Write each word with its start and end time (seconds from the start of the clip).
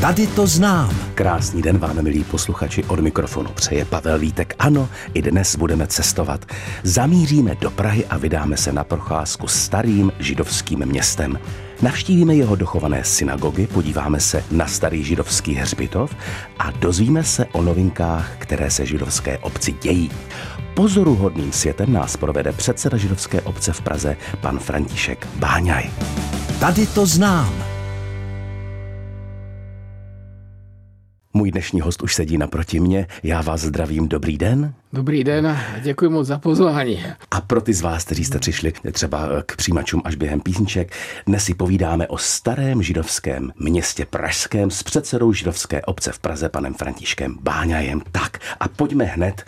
Tady 0.00 0.26
to 0.26 0.46
znám. 0.46 0.90
Krásný 1.14 1.62
den 1.62 1.78
vám, 1.78 2.02
milí 2.02 2.24
posluchači, 2.24 2.84
od 2.84 3.00
mikrofonu 3.00 3.50
přeje 3.54 3.84
Pavel 3.84 4.18
Vítek. 4.18 4.54
Ano, 4.58 4.88
i 5.14 5.22
dnes 5.22 5.56
budeme 5.56 5.86
cestovat. 5.86 6.44
Zamíříme 6.82 7.54
do 7.54 7.70
Prahy 7.70 8.06
a 8.06 8.16
vydáme 8.16 8.56
se 8.56 8.72
na 8.72 8.84
procházku 8.84 9.48
starým 9.48 10.12
židovským 10.18 10.86
městem. 10.86 11.38
Navštívíme 11.82 12.34
jeho 12.34 12.56
dochované 12.56 13.04
synagogy, 13.04 13.66
podíváme 13.66 14.20
se 14.20 14.44
na 14.50 14.66
starý 14.66 15.04
židovský 15.04 15.54
hřbitov 15.54 16.16
a 16.58 16.70
dozvíme 16.70 17.24
se 17.24 17.46
o 17.52 17.62
novinkách, 17.62 18.30
které 18.38 18.70
se 18.70 18.86
židovské 18.86 19.38
obci 19.38 19.72
dějí. 19.72 20.10
Pozoruhodným 20.74 21.52
světem 21.52 21.92
nás 21.92 22.16
provede 22.16 22.52
předseda 22.52 22.96
židovské 22.96 23.40
obce 23.40 23.72
v 23.72 23.80
Praze, 23.80 24.16
pan 24.40 24.58
František 24.58 25.28
Báňaj. 25.36 25.90
Tady 26.60 26.86
to 26.86 27.06
znám. 27.06 27.69
Můj 31.32 31.50
dnešní 31.50 31.80
host 31.80 32.02
už 32.02 32.14
sedí 32.14 32.38
naproti 32.38 32.80
mě. 32.80 33.06
Já 33.22 33.42
vás 33.42 33.60
zdravím. 33.60 34.08
Dobrý 34.08 34.38
den. 34.38 34.74
Dobrý 34.92 35.24
den 35.24 35.46
a 35.46 35.62
děkuji 35.82 36.10
moc 36.10 36.26
za 36.26 36.38
pozvání. 36.38 37.04
A 37.30 37.40
pro 37.40 37.60
ty 37.60 37.74
z 37.74 37.80
vás, 37.80 38.04
kteří 38.04 38.24
jste 38.24 38.38
přišli 38.38 38.72
třeba 38.92 39.28
k 39.46 39.56
přijímačům 39.56 40.02
až 40.04 40.14
během 40.14 40.40
písniček, 40.40 40.92
dnes 41.26 41.44
si 41.44 41.54
povídáme 41.54 42.08
o 42.08 42.18
starém 42.18 42.82
židovském 42.82 43.52
městě 43.56 44.06
Pražském 44.06 44.70
s 44.70 44.82
předsedou 44.82 45.32
židovské 45.32 45.82
obce 45.82 46.12
v 46.12 46.18
Praze, 46.18 46.48
panem 46.48 46.74
Františkem 46.74 47.38
Báňajem. 47.40 48.02
Tak 48.12 48.38
a 48.60 48.68
pojďme 48.68 49.04
hned 49.04 49.44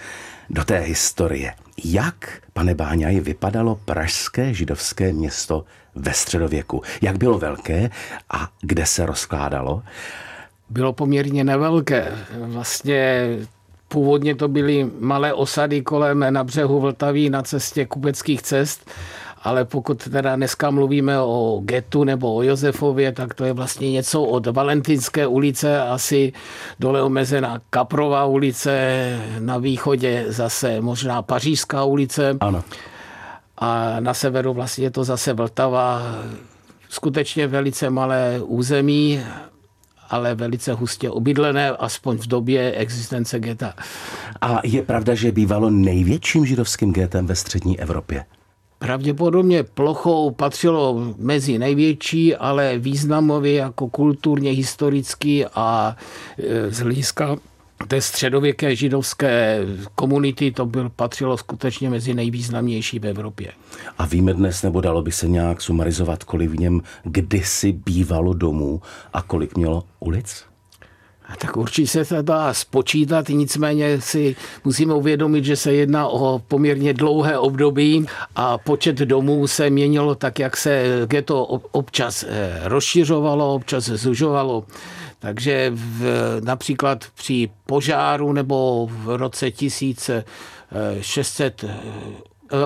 do 0.51 0.65
té 0.65 0.79
historie. 0.79 1.55
Jak, 1.85 2.43
pane 2.53 2.75
Báňaj, 2.75 3.21
vypadalo 3.21 3.81
pražské 3.85 4.55
židovské 4.55 5.12
město 5.12 5.65
ve 5.95 6.12
středověku? 6.12 6.83
Jak 7.01 7.17
bylo 7.19 7.39
velké 7.39 7.91
a 8.31 8.49
kde 8.61 8.87
se 8.87 9.07
rozkládalo? 9.07 9.83
Bylo 10.73 10.93
poměrně 10.93 11.45
nevelké. 11.45 12.12
Vlastně 12.47 13.29
původně 13.89 14.34
to 14.34 14.48
byly 14.48 14.91
malé 15.01 15.33
osady 15.33 15.83
kolem 15.83 16.25
na 16.31 16.45
břehu 16.45 16.81
Vltaví 16.81 17.31
na 17.31 17.42
cestě 17.42 17.87
kupeckých 17.87 18.42
cest, 18.42 18.91
ale 19.43 19.65
pokud 19.65 20.09
teda 20.09 20.37
dneska 20.37 20.70
mluvíme 20.70 21.20
o 21.20 21.61
getu 21.65 22.05
nebo 22.05 22.34
o 22.34 22.43
Josefově, 22.43 23.12
tak 23.12 23.34
to 23.34 23.45
je 23.45 23.53
vlastně 23.53 23.93
něco 23.93 24.23
od 24.23 24.47
Valentinské 24.47 25.27
ulice, 25.27 25.83
asi 25.83 26.33
dole 26.81 27.03
omezená 27.03 27.61
Kaprová 27.70 28.25
ulice, 28.25 28.73
na 29.39 29.59
východě 29.59 30.25
zase 30.28 30.81
možná 30.81 31.23
Pařížská 31.23 31.84
ulice. 31.84 32.37
Ano. 32.41 32.65
A 33.59 34.00
na 34.00 34.15
severu 34.15 34.53
vlastně 34.53 34.84
je 34.84 34.91
to 34.91 35.05
zase 35.05 35.33
Vltava, 35.33 36.03
skutečně 36.89 37.47
velice 37.47 37.91
malé 37.91 38.41
území, 38.45 39.20
ale 40.13 40.35
velice 40.35 40.73
hustě 40.73 41.11
obydlené, 41.11 41.71
aspoň 41.71 42.17
v 42.17 42.27
době 42.27 42.73
existence 42.73 43.41
geta. 43.41 43.75
A 44.41 44.61
je 44.65 44.83
pravda, 44.83 45.15
že 45.15 45.33
bývalo 45.33 45.71
největším 45.71 46.47
židovským 46.47 46.93
getem 46.93 47.27
ve 47.27 47.35
střední 47.35 47.81
Evropě? 47.81 48.25
Pravděpodobně 48.79 49.63
plochou 49.63 50.31
patřilo 50.31 51.15
mezi 51.19 51.59
největší, 51.59 52.37
ale 52.37 52.79
významově 52.79 53.55
jako 53.55 53.89
kulturně, 53.89 54.51
historický 54.51 55.45
a 55.55 55.97
e, 56.39 56.71
z 56.71 56.79
hlediska 56.79 57.37
té 57.88 58.00
středověké 58.00 58.77
židovské 58.77 59.58
komunity 59.94 60.52
to 60.52 60.66
byl, 60.66 60.91
patřilo 60.91 61.36
skutečně 61.36 61.91
mezi 61.91 62.14
nejvýznamnější 62.14 62.98
v 62.98 63.06
Evropě. 63.06 63.52
A 63.98 64.06
víme 64.06 64.34
dnes, 64.34 64.62
nebo 64.62 64.80
dalo 64.80 65.02
by 65.02 65.12
se 65.12 65.28
nějak 65.28 65.61
sumarizovat, 65.61 66.25
kolik 66.25 66.50
v 66.50 66.60
něm 66.60 66.80
kdysi 67.05 67.72
bývalo 67.72 68.34
domů 68.34 68.83
a 69.12 69.22
kolik 69.22 69.56
mělo 69.56 69.84
ulic? 70.00 70.44
Tak 71.38 71.56
určitě 71.56 71.88
se 71.88 72.05
to 72.05 72.22
dá 72.22 72.55
spočítat, 72.55 73.28
nicméně 73.28 74.00
si 74.00 74.36
musíme 74.64 74.94
uvědomit, 74.94 75.44
že 75.44 75.56
se 75.56 75.72
jedná 75.72 76.08
o 76.08 76.38
poměrně 76.38 76.94
dlouhé 76.94 77.38
období 77.38 78.06
a 78.37 78.59
počet 78.59 78.97
domů 78.97 79.47
se 79.47 79.71
měnilo 79.71 80.15
tak, 80.15 80.38
jak 80.38 80.56
se 80.56 80.84
to 81.25 81.44
občas 81.47 82.25
eh, 82.28 82.60
rozšiřovalo, 82.65 83.54
občas 83.54 83.84
zužovalo. 83.84 84.65
Takže 85.22 85.72
v, 85.75 86.05
například 86.44 87.05
při 87.15 87.50
požáru 87.66 88.33
nebo 88.33 88.88
v 88.91 89.16
roce 89.16 89.50
1600 89.50 91.65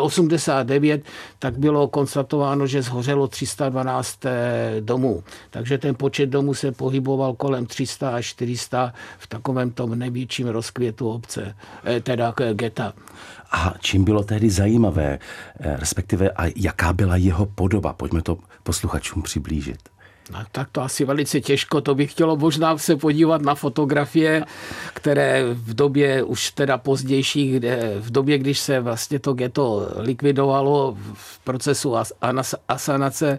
89, 0.00 1.02
tak 1.38 1.58
bylo 1.58 1.88
konstatováno, 1.88 2.66
že 2.66 2.82
zhořelo 2.82 3.28
312 3.28 4.20
domů. 4.80 5.24
Takže 5.50 5.78
ten 5.78 5.94
počet 5.94 6.26
domů 6.26 6.54
se 6.54 6.72
pohyboval 6.72 7.34
kolem 7.34 7.66
300 7.66 8.10
až 8.10 8.26
400 8.26 8.92
v 9.18 9.26
takovém 9.26 9.70
tom 9.70 9.98
největším 9.98 10.48
rozkvětu 10.48 11.10
obce, 11.10 11.56
eh, 11.84 12.00
teda 12.00 12.34
geta. 12.52 12.92
A 13.52 13.74
čím 13.80 14.04
bylo 14.04 14.24
tehdy 14.24 14.50
zajímavé, 14.50 15.18
eh, 15.60 15.76
respektive 15.76 16.30
a 16.30 16.52
jaká 16.56 16.92
byla 16.92 17.16
jeho 17.16 17.46
podoba? 17.46 17.92
Pojďme 17.92 18.22
to 18.22 18.38
posluchačům 18.62 19.22
přiblížit. 19.22 19.95
No, 20.32 20.38
tak 20.52 20.68
to 20.72 20.82
asi 20.82 21.04
velice 21.04 21.40
těžko, 21.40 21.80
to 21.80 21.94
bych 21.94 22.12
chtělo 22.12 22.36
možná 22.36 22.78
se 22.78 22.96
podívat 22.96 23.42
na 23.42 23.54
fotografie, 23.54 24.44
které 24.94 25.44
v 25.52 25.74
době 25.74 26.22
už 26.22 26.50
teda 26.50 26.78
pozdější, 26.78 27.52
kde, 27.52 27.94
v 28.00 28.10
době, 28.10 28.38
když 28.38 28.58
se 28.58 28.80
vlastně 28.80 29.18
to 29.18 29.32
geto 29.32 29.88
likvidovalo 29.96 30.96
v 31.14 31.38
procesu 31.38 31.94
asanace, 32.68 33.38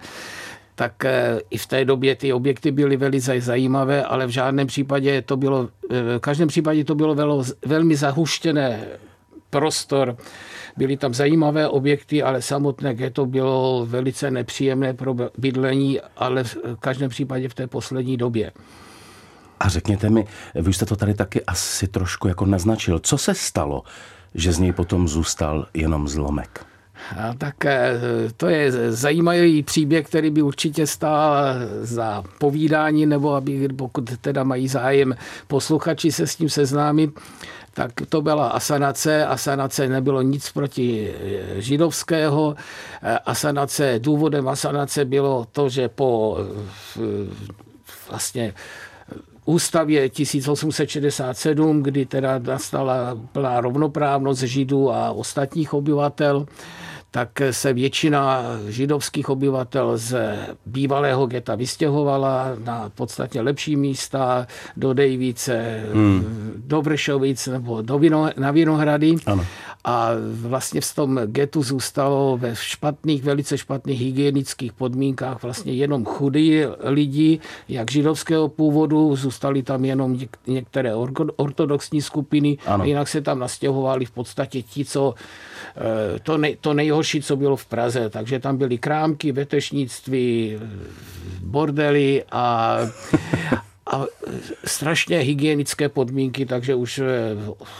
tak 0.75 1.05
eh, 1.05 1.39
i 1.49 1.57
v 1.57 1.65
té 1.65 1.85
době 1.85 2.15
ty 2.15 2.33
objekty 2.33 2.71
byly 2.71 2.97
velice 2.97 3.41
zajímavé, 3.41 4.03
ale 4.03 4.27
v 4.27 4.29
žádném 4.29 4.67
případě 4.67 5.21
to 5.21 5.37
bylo, 5.37 5.69
eh, 5.91 6.17
v 6.17 6.19
každém 6.19 6.47
případě 6.47 6.83
to 6.83 6.95
bylo 6.95 7.43
velmi 7.65 7.95
zahuštěné 7.95 8.87
prostor 9.49 10.17
Byly 10.77 10.97
tam 10.97 11.13
zajímavé 11.13 11.67
objekty, 11.67 12.23
ale 12.23 12.41
samotné 12.41 12.95
ghetto 12.95 13.25
bylo 13.25 13.85
velice 13.85 14.31
nepříjemné 14.31 14.93
pro 14.93 15.15
bydlení, 15.37 15.99
ale 16.17 16.43
v 16.43 16.57
každém 16.79 17.09
případě 17.09 17.49
v 17.49 17.53
té 17.53 17.67
poslední 17.67 18.17
době. 18.17 18.51
A 19.59 19.69
řekněte 19.69 20.09
mi, 20.09 20.27
vy 20.55 20.73
jste 20.73 20.85
to 20.85 20.95
tady 20.95 21.13
taky 21.13 21.45
asi 21.45 21.87
trošku 21.87 22.27
jako 22.27 22.45
naznačil. 22.45 22.99
Co 22.99 23.17
se 23.17 23.33
stalo, 23.33 23.83
že 24.35 24.53
z 24.53 24.59
něj 24.59 24.71
potom 24.71 25.07
zůstal 25.07 25.67
jenom 25.73 26.07
zlomek? 26.07 26.65
A 27.17 27.33
tak 27.37 27.65
eh, 27.65 27.99
to 28.37 28.47
je 28.47 28.91
zajímavý 28.91 29.63
příběh, 29.63 30.05
který 30.05 30.29
by 30.29 30.41
určitě 30.41 30.87
stál 30.87 31.43
za 31.81 32.23
povídání, 32.37 33.05
nebo 33.05 33.33
aby, 33.33 33.67
pokud 33.67 34.17
teda 34.21 34.43
mají 34.43 34.67
zájem 34.67 35.15
posluchači 35.47 36.11
se 36.11 36.27
s 36.27 36.35
tím 36.35 36.49
seznámit, 36.49 37.19
tak 37.73 37.91
to 38.09 38.21
byla 38.21 38.47
asanace. 38.47 39.25
Asanace 39.25 39.87
nebylo 39.89 40.21
nic 40.21 40.51
proti 40.51 41.13
eh, 41.13 41.61
židovského. 41.61 42.55
Eh, 43.03 43.19
asanace, 43.25 43.99
důvodem 43.99 44.47
asanace 44.47 45.05
bylo 45.05 45.45
to, 45.51 45.69
že 45.69 45.89
po 45.89 46.37
vlastně 48.09 48.53
ústavě 49.47 50.09
1867, 50.09 51.83
kdy 51.83 52.05
teda 52.05 52.39
nastala 52.39 53.17
plná 53.31 53.61
rovnoprávnost 53.61 54.41
židů 54.41 54.91
a 54.91 55.11
ostatních 55.11 55.73
obyvatel, 55.73 56.45
tak 57.11 57.29
se 57.51 57.73
většina 57.73 58.43
židovských 58.67 59.29
obyvatel 59.29 59.97
z 59.97 60.37
bývalého 60.65 61.27
geta 61.27 61.55
vystěhovala 61.55 62.55
na 62.63 62.91
podstatně 62.95 63.41
lepší 63.41 63.75
místa 63.75 64.47
do 64.77 64.93
Dejvice, 64.93 65.83
hmm. 65.93 66.53
do 66.55 66.81
Vršovic 66.81 67.47
nebo 67.47 67.81
do 67.81 67.99
Vino, 67.99 68.29
na 68.37 68.51
Vinohrady. 68.51 69.15
Ano. 69.25 69.45
A 69.83 70.09
vlastně 70.41 70.81
v 70.81 70.95
tom 70.95 71.19
getu 71.25 71.63
zůstalo 71.63 72.37
ve 72.37 72.55
špatných, 72.55 73.23
velice 73.23 73.57
špatných 73.57 74.01
hygienických 74.01 74.73
podmínkách 74.73 75.43
vlastně 75.43 75.73
jenom 75.73 76.05
chudí 76.05 76.61
lidi, 76.79 77.39
jak 77.69 77.91
židovského 77.91 78.47
původu, 78.49 79.15
zůstali 79.15 79.63
tam 79.63 79.85
jenom 79.85 80.19
některé 80.47 80.95
ortodoxní 81.35 82.01
skupiny, 82.01 82.57
ano. 82.65 82.85
jinak 82.85 83.07
se 83.07 83.21
tam 83.21 83.39
nastěhovali 83.39 84.05
v 84.05 84.11
podstatě 84.11 84.61
ti, 84.61 84.85
co 84.85 85.13
eh, 85.77 86.19
to, 86.19 86.37
nej, 86.37 86.57
to 86.61 86.73
nejhorší, 86.73 87.21
co 87.21 87.35
bylo 87.35 87.55
v 87.55 87.65
Praze. 87.65 88.09
Takže 88.09 88.39
tam 88.39 88.57
byly 88.57 88.77
krámky, 88.77 89.31
vetešnictví, 89.31 90.57
bordely 91.41 92.23
a, 92.31 92.77
a 93.91 94.05
strašně 94.65 95.17
hygienické 95.19 95.89
podmínky, 95.89 96.45
takže 96.45 96.75
už 96.75 97.01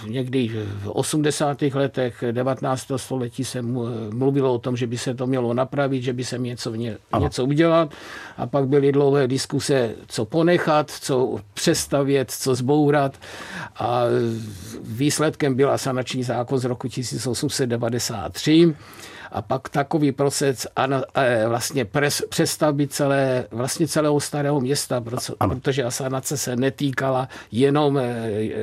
někdy 0.07 0.51
v 0.65 0.89
80. 0.89 1.61
letech 1.61 2.23
19. 2.31 2.91
století 2.95 3.43
se 3.43 3.61
mluvilo 4.13 4.53
o 4.53 4.59
tom, 4.59 4.77
že 4.77 4.87
by 4.87 4.97
se 4.97 5.13
to 5.13 5.27
mělo 5.27 5.53
napravit, 5.53 6.03
že 6.03 6.13
by 6.13 6.23
se 6.23 6.37
něco, 6.37 6.75
něco 7.19 7.45
udělat 7.45 7.93
a 8.37 8.47
pak 8.47 8.67
byly 8.67 8.91
dlouhé 8.91 9.27
diskuse, 9.27 9.91
co 10.07 10.25
ponechat, 10.25 10.91
co 10.91 11.39
přestavět, 11.53 12.31
co 12.31 12.55
zbourat. 12.55 13.17
A 13.79 14.03
výsledkem 14.81 15.55
byl 15.55 15.77
sanační 15.77 16.23
zákon 16.23 16.59
z 16.59 16.65
roku 16.65 16.87
1893 16.87 18.75
a 19.31 19.41
pak 19.41 19.69
takový 19.69 20.11
proces 20.11 20.67
vlastně 21.47 21.85
pres, 21.85 22.21
přestavby 22.29 22.87
celé, 22.87 23.47
vlastně 23.51 23.87
celého 23.87 24.19
starého 24.19 24.61
města, 24.61 25.03
protože 25.47 25.83
asanace 25.83 26.37
se 26.37 26.55
netýkala 26.55 27.29
jenom, 27.51 27.99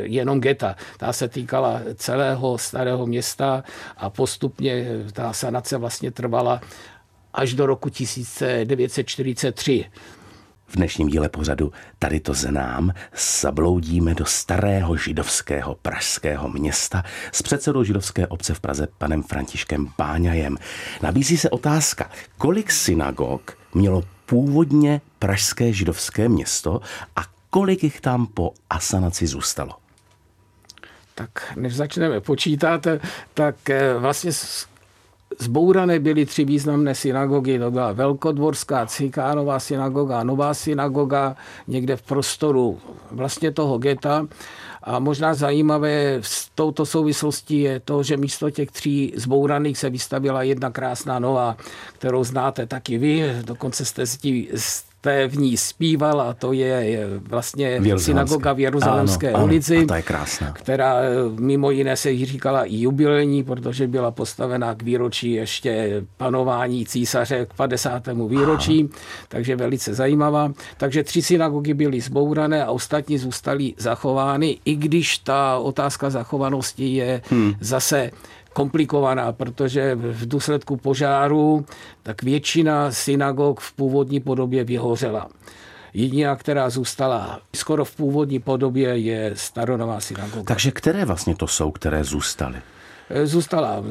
jenom 0.02 0.40
geta, 0.40 0.76
ta 0.98 1.12
se 1.12 1.28
týkala 1.28 1.80
celého 1.94 2.58
starého 2.58 3.06
města 3.06 3.64
a 3.96 4.10
postupně 4.10 4.86
ta 5.12 5.28
asanace 5.28 5.76
vlastně 5.78 6.10
trvala 6.10 6.60
až 7.34 7.54
do 7.54 7.66
roku 7.66 7.88
1943. 7.88 9.84
V 10.66 10.76
dnešním 10.76 11.08
díle 11.08 11.28
pořadu 11.28 11.72
Tady 11.98 12.20
to 12.20 12.34
znám 12.34 12.92
zabloudíme 13.40 14.14
do 14.14 14.24
starého 14.24 14.96
židovského 14.96 15.74
pražského 15.74 16.48
města 16.48 17.02
s 17.32 17.42
předsedou 17.42 17.84
židovské 17.84 18.26
obce 18.26 18.54
v 18.54 18.60
Praze 18.60 18.88
panem 18.98 19.22
Františkem 19.22 19.88
Báňajem. 19.98 20.56
Nabízí 21.02 21.36
se 21.36 21.50
otázka, 21.50 22.10
kolik 22.38 22.70
synagog 22.70 23.58
mělo 23.74 24.02
původně 24.26 25.00
pražské 25.18 25.72
židovské 25.72 26.28
město 26.28 26.80
a 27.16 27.20
kolik 27.50 27.84
jich 27.84 28.00
tam 28.00 28.26
po 28.26 28.52
asanaci 28.70 29.26
zůstalo? 29.26 29.72
Tak 31.14 31.52
než 31.56 31.74
začneme 31.76 32.20
počítat, 32.20 32.86
tak 33.34 33.70
eh, 33.70 33.94
vlastně 33.94 34.30
Zbourané 35.38 35.98
byly 35.98 36.26
tři 36.26 36.44
významné 36.44 36.94
synagogy, 36.94 37.58
to 37.58 37.70
byla 37.70 37.92
Velkodvorská 37.92 38.86
Cikánová 38.86 39.60
synagoga, 39.60 40.24
Nová 40.24 40.54
synagoga, 40.54 41.36
někde 41.68 41.96
v 41.96 42.02
prostoru 42.02 42.78
vlastně 43.10 43.50
toho 43.50 43.78
geta. 43.78 44.26
A 44.82 44.98
možná 44.98 45.34
zajímavé 45.34 46.18
s 46.20 46.48
touto 46.54 46.86
souvislostí 46.86 47.60
je 47.60 47.80
to, 47.80 48.02
že 48.02 48.16
místo 48.16 48.50
těch 48.50 48.70
tří 48.70 49.12
zbouraných 49.16 49.78
se 49.78 49.90
vystavila 49.90 50.42
jedna 50.42 50.70
krásná 50.70 51.18
nová, 51.18 51.56
kterou 51.98 52.24
znáte 52.24 52.66
taky 52.66 52.98
vy, 52.98 53.32
dokonce 53.44 53.84
jste 53.84 54.06
s 54.06 54.84
jste 55.04 55.28
v 55.28 55.38
ní 55.38 55.56
zpíval 55.56 56.20
a 56.20 56.32
to 56.34 56.52
je 56.52 57.08
vlastně 57.28 57.80
synagoga 57.96 58.52
v 58.52 58.60
Jeruzalémské 58.60 59.32
ano, 59.32 59.44
ulici, 59.44 59.76
ano, 59.76 59.84
a 59.84 59.86
ta 59.86 59.96
je 59.96 60.02
krásná. 60.02 60.52
která 60.52 61.00
eh, 61.00 61.08
mimo 61.40 61.70
jiné 61.70 61.96
se 61.96 62.10
jí 62.10 62.24
říkala 62.24 62.64
i 62.64 62.76
jubilejní, 62.76 63.44
protože 63.44 63.86
byla 63.86 64.10
postavená 64.10 64.74
k 64.74 64.82
výročí 64.82 65.32
ještě 65.32 66.02
panování 66.16 66.86
císaře 66.86 67.46
k 67.46 67.54
50. 67.54 68.02
výročí, 68.28 68.88
Aha. 68.90 69.00
takže 69.28 69.56
velice 69.56 69.94
zajímavá. 69.94 70.52
Takže 70.76 71.04
tři 71.04 71.22
synagogy 71.22 71.74
byly 71.74 72.00
zbourané 72.00 72.64
a 72.64 72.70
ostatní 72.70 73.18
zůstaly 73.18 73.74
zachovány, 73.76 74.58
i 74.64 74.76
když 74.76 75.18
ta 75.18 75.58
otázka 75.58 76.10
zachovanosti 76.10 76.94
je 76.94 77.22
hmm. 77.30 77.52
zase 77.60 78.10
komplikovaná, 78.54 79.32
protože 79.32 79.94
v 79.94 80.28
důsledku 80.28 80.76
požáru 80.76 81.66
tak 82.02 82.22
většina 82.22 82.92
synagog 82.92 83.60
v 83.60 83.72
původní 83.72 84.20
podobě 84.20 84.64
vyhořela. 84.64 85.28
Jediná, 85.94 86.36
která 86.36 86.70
zůstala 86.70 87.40
skoro 87.56 87.84
v 87.84 87.96
původní 87.96 88.38
podobě, 88.38 88.96
je 88.96 89.32
staronová 89.34 90.00
synagoga. 90.00 90.44
Takže 90.44 90.70
které 90.70 91.04
vlastně 91.04 91.36
to 91.36 91.46
jsou, 91.46 91.70
které 91.70 92.04
zůstaly? 92.04 92.56
Zůstala 93.24 93.84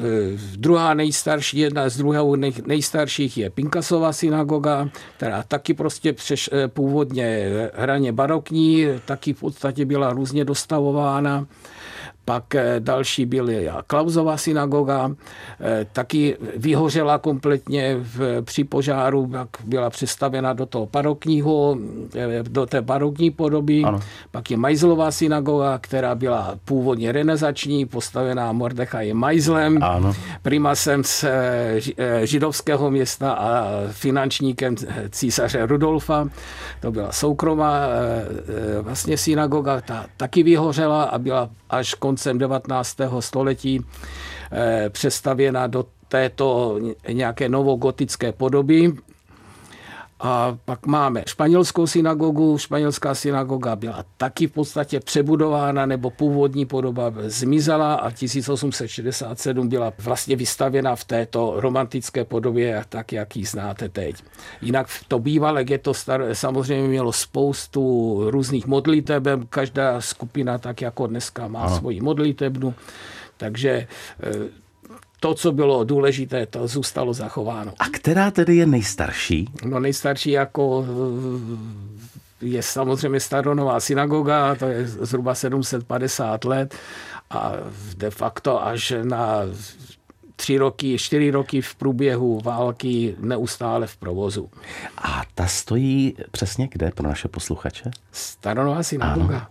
druhá 0.56 0.94
nejstarší, 0.94 1.58
jedna 1.58 1.88
z 1.88 1.96
druhou 1.96 2.36
nejstarších 2.66 3.38
je 3.38 3.50
Pinkasová 3.50 4.12
synagoga, 4.12 4.88
která 5.16 5.42
taky 5.42 5.74
prostě 5.74 6.12
přeš, 6.12 6.50
původně 6.66 7.50
hraně 7.74 8.12
barokní, 8.12 8.86
taky 9.04 9.32
v 9.32 9.40
podstatě 9.40 9.84
byla 9.84 10.12
různě 10.12 10.44
dostavována. 10.44 11.46
Pak 12.24 12.54
eh, 12.54 12.76
další 12.78 13.26
byly 13.26 13.70
Klauzová 13.86 14.36
synagoga, 14.36 15.10
eh, 15.60 15.86
taky 15.92 16.36
vyhořela 16.56 17.18
kompletně 17.18 17.96
v, 17.98 18.42
při 18.42 18.64
požáru, 18.64 19.30
jak 19.32 19.48
byla 19.64 19.90
přestavěna 19.90 20.52
do 20.52 20.66
toho 20.66 20.88
barokního, 20.92 21.78
eh, 22.16 22.42
do 22.42 22.66
té 22.66 22.82
barokní 22.82 23.30
podoby. 23.30 23.82
Ano. 23.84 24.00
Pak 24.30 24.50
je 24.50 24.56
Majzlová 24.56 25.10
synagoga, 25.10 25.78
která 25.78 26.14
byla 26.14 26.54
původně 26.64 27.12
renesační, 27.12 27.86
postavená 27.86 28.52
Mordechaj 28.52 29.12
Majzlem, 29.12 29.82
ano. 29.82 30.12
primasem 30.42 31.04
z 31.04 31.24
židovského 32.22 32.90
města 32.90 33.32
a 33.32 33.64
finančníkem 33.90 34.74
císaře 35.10 35.66
Rudolfa. 35.66 36.28
To 36.80 36.92
byla 36.92 37.12
soukromá 37.12 37.80
vlastně 38.80 39.18
synagoga, 39.18 39.80
ta 39.80 40.06
taky 40.16 40.42
vyhořela 40.42 41.02
a 41.04 41.18
byla 41.18 41.50
až 41.70 41.94
koncem 42.14 42.38
19. 42.38 42.96
století 43.20 43.80
eh, 44.52 44.90
přestavěna 44.90 45.66
do 45.66 45.84
této 46.08 46.78
nějaké 47.08 47.48
novogotické 47.48 48.32
podoby. 48.32 48.92
A 50.26 50.58
pak 50.64 50.86
máme 50.86 51.22
španělskou 51.26 51.86
synagogu. 51.86 52.58
Španělská 52.58 53.14
synagoga 53.14 53.76
byla 53.76 54.04
taky 54.16 54.46
v 54.46 54.52
podstatě 54.52 55.00
přebudována, 55.00 55.86
nebo 55.86 56.10
původní 56.10 56.66
podoba 56.66 57.12
zmizela 57.26 57.94
a 57.94 58.10
1867 58.10 59.68
byla 59.68 59.92
vlastně 59.98 60.36
vystavěna 60.36 60.96
v 60.96 61.04
této 61.04 61.54
romantické 61.56 62.24
podobě, 62.24 62.84
tak 62.88 63.12
jak 63.12 63.36
ji 63.36 63.44
znáte 63.44 63.88
teď. 63.88 64.24
Jinak 64.62 64.86
to 65.08 65.18
bývalé 65.18 65.64
to 65.64 65.94
staré 65.94 66.34
samozřejmě 66.34 66.88
mělo 66.88 67.12
spoustu 67.12 67.84
různých 68.30 68.66
modliteb, 68.66 69.24
každá 69.50 70.00
skupina 70.00 70.58
tak 70.58 70.80
jako 70.80 71.06
dneska 71.06 71.48
má 71.48 71.60
Aha. 71.60 71.78
svoji 71.78 72.00
modlitebnu, 72.00 72.74
takže 73.36 73.86
eh, 74.22 74.63
to, 75.24 75.34
co 75.34 75.52
bylo 75.52 75.84
důležité, 75.84 76.46
to 76.46 76.68
zůstalo 76.68 77.14
zachováno. 77.14 77.72
A 77.78 77.84
která 77.88 78.30
tedy 78.30 78.56
je 78.56 78.66
nejstarší? 78.66 79.48
No 79.64 79.80
nejstarší 79.80 80.30
jako 80.30 80.84
je 82.40 82.62
samozřejmě 82.62 83.20
Staronová 83.20 83.80
synagoga, 83.80 84.54
to 84.54 84.66
je 84.66 84.86
zhruba 84.86 85.34
750 85.34 86.44
let 86.44 86.74
a 87.30 87.52
de 87.96 88.10
facto 88.10 88.66
až 88.66 88.92
na 89.02 89.40
tři 90.36 90.58
roky, 90.58 90.98
čtyři 90.98 91.30
roky 91.30 91.60
v 91.60 91.74
průběhu 91.74 92.40
války 92.40 93.16
neustále 93.18 93.86
v 93.86 93.96
provozu. 93.96 94.50
A 94.98 95.22
ta 95.34 95.46
stojí 95.46 96.16
přesně 96.30 96.68
kde 96.72 96.90
pro 96.90 97.08
naše 97.08 97.28
posluchače? 97.28 97.90
Staronová 98.12 98.82
synagoga. 98.82 99.36
Ano. 99.36 99.46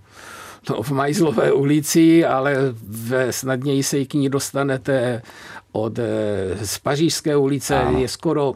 No, 0.70 0.84
v 0.84 0.92
Majzlové 0.92 1.52
ulici, 1.52 2.26
ale 2.26 2.56
ve, 2.88 3.34
snadněji 3.34 3.84
se 3.84 4.06
k 4.06 4.14
ní 4.14 4.30
dostanete 4.30 5.22
od 5.74 6.00
eh, 6.00 6.66
z 6.66 6.78
Pařížské 6.78 7.36
ulice 7.36 7.76
ano. 7.76 8.00
je 8.00 8.08
skoro 8.08 8.54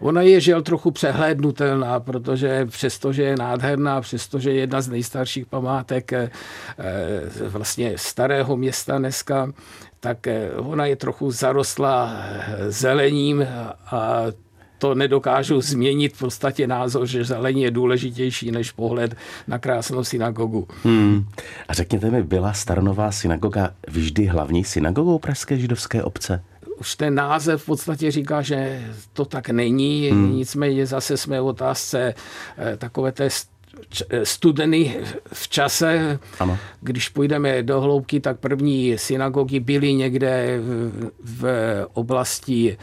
Ona 0.00 0.22
je 0.22 0.40
žel 0.40 0.62
trochu 0.62 0.90
přehlédnutelná, 0.90 2.00
protože 2.00 2.66
přestože 2.66 3.22
je 3.22 3.36
nádherná, 3.36 4.00
přestože 4.00 4.50
je 4.50 4.60
jedna 4.60 4.80
z 4.80 4.88
nejstarších 4.88 5.46
památek 5.46 6.12
eh, 6.12 6.30
eh, 6.78 7.48
vlastně 7.48 7.92
starého 7.96 8.56
města 8.56 8.98
dneska, 8.98 9.52
tak 10.00 10.18
ona 10.56 10.86
je 10.86 10.96
trochu 10.96 11.30
zarostla 11.30 12.16
zelením 12.68 13.46
a 13.90 14.22
to 14.78 14.94
nedokážu 14.94 15.60
změnit 15.60 16.14
v 16.14 16.18
podstatě 16.18 16.66
názor, 16.66 17.06
že 17.06 17.24
zelení 17.24 17.62
je 17.62 17.70
důležitější 17.70 18.50
než 18.50 18.72
pohled 18.72 19.16
na 19.46 19.58
krásnou 19.58 20.04
synagogu. 20.04 20.68
Hmm. 20.84 21.26
A 21.68 21.74
řekněte 21.74 22.10
mi, 22.10 22.22
byla 22.22 22.52
Staronová 22.52 23.12
synagoga 23.12 23.70
vždy 23.88 24.26
hlavní 24.26 24.64
synagogou 24.64 25.18
Pražské 25.18 25.58
židovské 25.58 26.02
obce? 26.02 26.42
už 26.80 26.94
ten 26.94 27.14
název 27.14 27.62
v 27.62 27.66
podstatě 27.66 28.10
říká, 28.10 28.42
že 28.42 28.82
to 29.12 29.24
tak 29.24 29.50
není, 29.50 30.08
hmm. 30.10 30.36
nicméně 30.36 30.86
zase 30.86 31.16
jsme 31.16 31.40
v 31.40 31.46
otázce 31.46 32.14
eh, 32.58 32.76
takové 32.76 33.12
té 33.12 33.30
studeny 34.24 34.96
v 35.32 35.48
čase. 35.48 36.18
Ano. 36.38 36.58
Když 36.80 37.08
půjdeme 37.08 37.62
do 37.62 37.80
hloubky, 37.80 38.20
tak 38.20 38.38
první 38.38 38.98
synagogy 38.98 39.60
byly 39.60 39.94
někde 39.94 40.60
v 41.24 41.46
oblasti 41.92 42.78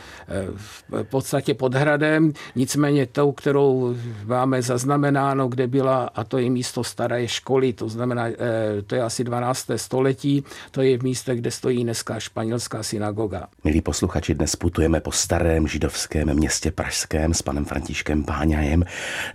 v 0.56 0.84
podstatě 1.04 1.54
pod 1.54 1.76
hradem. 1.76 2.34
Nicméně 2.56 3.06
tou, 3.06 3.32
kterou 3.32 3.96
máme 4.26 4.62
zaznamenáno, 4.62 5.48
kde 5.48 5.68
byla, 5.68 6.10
a 6.16 6.24
to 6.24 6.38
je 6.38 6.50
místo 6.50 6.84
staré 6.84 7.28
školy, 7.28 7.74
to 7.74 7.90
znamená, 7.90 8.28
eh, 8.28 8.82
to 8.88 8.96
je 8.96 9.02
asi 9.02 9.24
12. 9.24 9.78
století, 9.78 10.44
to 10.72 10.82
je 10.82 10.98
v 10.98 11.04
místě, 11.04 11.36
kde 11.36 11.52
stojí 11.52 11.84
dneska 11.84 12.20
španělská 12.20 12.84
synagoga. 12.84 13.48
Milí 13.64 13.82
posluchači, 13.82 14.34
dnes 14.34 14.56
putujeme 14.56 15.00
po 15.00 15.12
starém 15.12 15.68
židovském 15.68 16.34
městě 16.34 16.72
Pražském 16.72 17.34
s 17.34 17.42
panem 17.42 17.66
Františkem 17.66 18.24
Páňajem. 18.24 18.84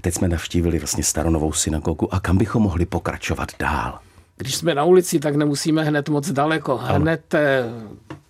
Teď 0.00 0.14
jsme 0.14 0.28
navštívili 0.28 0.78
vlastně 0.78 1.04
staronovou 1.40 1.52
synagogu 1.52 2.14
a 2.14 2.20
kam 2.20 2.38
bychom 2.38 2.62
mohli 2.62 2.86
pokračovat 2.86 3.48
dál? 3.58 3.98
Když 4.40 4.56
jsme 4.56 4.74
na 4.74 4.84
ulici, 4.84 5.20
tak 5.20 5.36
nemusíme 5.36 5.84
hned 5.84 6.08
moc 6.08 6.30
daleko. 6.30 6.76
Hned 6.76 7.34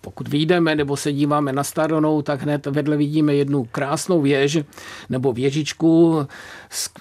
pokud 0.01 0.27
vyjdeme 0.27 0.75
nebo 0.75 0.97
se 0.97 1.13
díváme 1.13 1.53
na 1.53 1.63
Staronou, 1.63 2.21
tak 2.21 2.41
hned 2.41 2.65
vedle 2.65 2.97
vidíme 2.97 3.35
jednu 3.35 3.67
krásnou 3.71 4.21
věž 4.21 4.57
nebo 5.09 5.33
věžičku, 5.33 6.27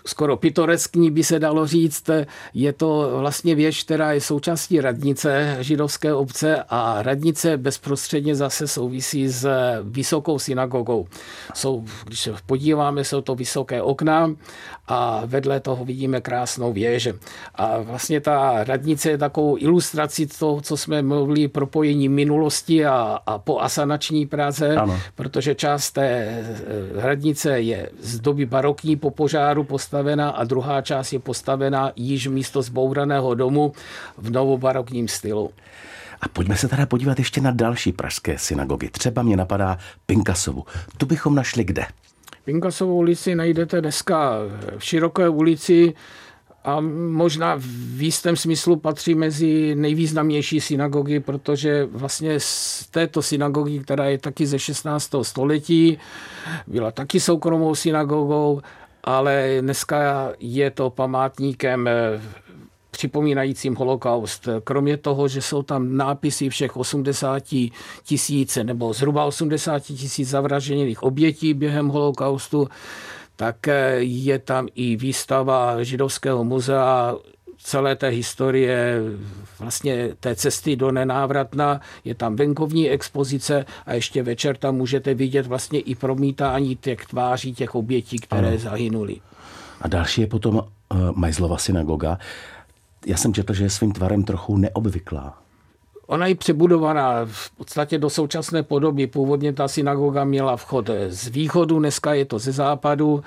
skoro 0.07 0.37
pitoreskní 0.37 1.11
by 1.11 1.25
se 1.25 1.39
dalo 1.39 1.67
říct. 1.67 2.11
Je 2.55 2.73
to 2.73 3.11
vlastně 3.21 3.55
věž, 3.55 3.85
která 3.85 4.13
je 4.13 4.21
součástí 4.21 4.81
radnice 4.81 5.57
židovské 5.61 6.15
obce 6.15 6.65
a 6.69 7.03
radnice 7.03 7.57
bezprostředně 7.57 8.35
zase 8.35 8.69
souvisí 8.69 9.29
s 9.29 9.49
vysokou 9.83 10.39
synagogou. 10.39 11.07
Jsou, 11.55 11.85
když 12.05 12.21
se 12.21 12.35
podíváme, 12.47 13.05
jsou 13.05 13.21
to 13.21 13.35
vysoké 13.35 13.83
okna 13.83 14.35
a 14.89 15.23
vedle 15.27 15.61
toho 15.61 15.85
vidíme 15.85 16.21
krásnou 16.21 16.73
věž. 16.73 17.09
A 17.55 17.79
vlastně 17.79 18.21
ta 18.21 18.65
radnice 18.65 19.00
je 19.09 19.19
takovou 19.19 19.57
ilustrací 19.59 20.27
toho, 20.27 20.61
co 20.61 20.77
jsme 20.77 21.03
mluvili, 21.03 21.49
propojení 21.49 22.09
minulosti 22.09 22.87
a, 22.87 23.19
a 23.27 23.39
po 23.39 23.61
asanační 23.61 24.27
Praze, 24.27 24.77
ano. 24.77 25.01
protože 25.15 25.55
část 25.55 25.91
té 25.91 26.09
eh, 26.09 26.45
radnice 26.95 27.61
je 27.61 27.91
z 28.01 28.21
doby 28.21 28.47
barokní 28.47 28.97
po 28.97 29.11
požáru 29.11 29.65
postavená 29.65 30.31
a 30.31 30.45
druhá 30.45 30.83
část 30.83 31.13
je 31.13 31.19
postavená 31.19 31.93
již 31.97 32.27
místo 32.27 32.63
zbouraného 32.63 33.35
domu 33.35 33.73
v 34.19 34.31
novobarokním 34.31 35.09
stylu. 35.09 35.51
A 36.21 36.29
pojďme 36.29 36.57
se 36.57 36.69
teda 36.69 36.87
podívat 36.87 37.19
ještě 37.19 37.41
na 37.41 37.51
další 37.51 37.93
pražské 37.93 38.39
synagogy. 38.39 38.89
Třeba 38.91 39.23
mě 39.23 39.37
napadá 39.37 39.79
Pinkasovu. 40.07 40.65
Tu 40.97 41.07
bychom 41.07 41.35
našli 41.35 41.65
kde? 41.65 41.87
Pinkasovou 42.45 42.97
ulici 42.97 43.35
najdete 43.35 43.81
dneska 43.81 44.35
v 44.79 44.85
široké 44.85 45.29
ulici 45.29 45.95
a 46.65 46.81
možná 47.11 47.55
v 47.59 48.03
jistém 48.03 48.37
smyslu 48.37 48.77
patří 48.77 49.15
mezi 49.15 49.75
nejvýznamnější 49.75 50.61
synagogy, 50.61 51.21
protože 51.21 51.89
vlastně 51.93 52.41
z 52.41 52.87
této 52.91 53.23
synagogy, 53.23 53.79
která 53.79 54.05
je 54.05 54.19
taky 54.19 54.47
ze 54.47 54.59
16. 54.59 55.11
století, 55.23 55.99
byla 56.67 56.91
taky 56.91 57.21
soukromou 57.21 57.75
synagogou, 57.75 58.61
ale 59.05 59.57
dneska 59.61 60.31
je 60.41 60.71
to 60.71 60.91
památníkem 60.91 61.89
připomínajícím 62.91 63.77
holokaust. 63.77 64.49
Kromě 64.65 64.97
toho, 64.97 65.29
že 65.29 65.43
jsou 65.43 65.63
tam 65.63 65.97
nápisy 65.97 66.49
všech 66.49 66.77
80 66.77 67.43
tisíc 68.05 68.59
nebo 68.63 68.93
zhruba 68.93 69.25
80 69.25 69.79
tisíc 69.83 70.29
zavražených 70.29 71.03
obětí 71.03 71.55
během 71.55 71.89
holokaustu, 71.89 72.69
tak 73.41 73.57
je 73.99 74.39
tam 74.39 74.69
i 74.75 74.97
výstava 74.97 75.83
Židovského 75.83 76.45
muzea 76.45 77.15
celé 77.59 77.97
té 77.97 78.09
historie, 78.09 79.01
vlastně 79.59 80.09
té 80.21 80.37
cesty 80.37 80.77
do 80.77 80.93
nenávratna, 80.93 81.81
je 82.05 82.15
tam 82.15 82.37
venkovní 82.37 82.91
expozice 82.91 83.65
a 83.87 83.93
ještě 83.93 84.23
večer 84.23 84.57
tam 84.57 84.77
můžete 84.77 85.15
vidět 85.15 85.47
vlastně 85.47 85.81
i 85.81 85.95
promítání 85.95 86.77
těch 86.77 87.07
tváří 87.07 87.55
těch 87.55 87.75
obětí, 87.75 88.19
které 88.19 88.49
ano. 88.49 88.59
zahynuly. 88.59 89.17
A 89.81 89.89
další 89.89 90.21
je 90.21 90.27
potom 90.27 90.55
uh, 90.55 90.63
Majzlova 91.15 91.59
synagoga. 91.59 92.19
Já 93.07 93.17
jsem 93.17 93.35
četl, 93.35 93.53
že 93.53 93.65
je 93.65 93.71
svým 93.71 93.93
tvarem 93.93 94.25
trochu 94.25 94.57
neobvyklá. 94.57 95.39
Ona 96.11 96.27
je 96.27 96.35
přebudovaná 96.35 97.21
v 97.25 97.51
podstatě 97.51 97.99
do 97.99 98.11
současné 98.11 98.63
podoby. 98.63 99.07
Původně 99.07 99.53
ta 99.53 99.69
synagoga 99.69 100.25
měla 100.25 100.57
vchod 100.57 100.91
z 101.09 101.29
východu, 101.29 101.79
dneska 101.79 102.15
je 102.15 102.25
to 102.25 102.39
ze 102.39 102.53
západu. 102.53 103.23